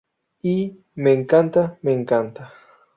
[0.41, 2.51] Y, me encanta, me encanta.